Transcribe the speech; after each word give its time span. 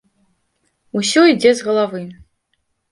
Усё 1.01 1.21
ідзе 1.35 1.55
з 1.61 1.69
галавы. 1.69 2.05